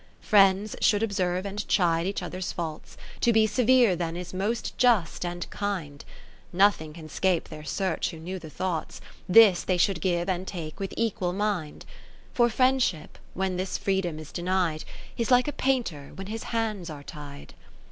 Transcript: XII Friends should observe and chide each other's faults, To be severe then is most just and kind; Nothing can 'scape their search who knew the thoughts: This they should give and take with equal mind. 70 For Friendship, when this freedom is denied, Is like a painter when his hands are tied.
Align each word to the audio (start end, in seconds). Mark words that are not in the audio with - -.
XII 0.23 0.27
Friends 0.29 0.75
should 0.81 1.03
observe 1.03 1.45
and 1.45 1.67
chide 1.67 2.07
each 2.07 2.23
other's 2.23 2.51
faults, 2.51 2.97
To 3.19 3.31
be 3.31 3.45
severe 3.45 3.95
then 3.95 4.17
is 4.17 4.33
most 4.33 4.75
just 4.79 5.23
and 5.23 5.47
kind; 5.51 6.03
Nothing 6.51 6.93
can 6.93 7.07
'scape 7.07 7.49
their 7.49 7.63
search 7.63 8.09
who 8.09 8.17
knew 8.17 8.39
the 8.39 8.49
thoughts: 8.49 8.99
This 9.29 9.63
they 9.63 9.77
should 9.77 10.01
give 10.01 10.27
and 10.27 10.47
take 10.47 10.79
with 10.79 10.95
equal 10.97 11.33
mind. 11.33 11.85
70 12.33 12.33
For 12.33 12.49
Friendship, 12.49 13.19
when 13.35 13.57
this 13.57 13.77
freedom 13.77 14.17
is 14.17 14.31
denied, 14.31 14.85
Is 15.19 15.29
like 15.29 15.47
a 15.47 15.51
painter 15.53 16.13
when 16.15 16.25
his 16.25 16.45
hands 16.45 16.89
are 16.89 17.03
tied. 17.03 17.53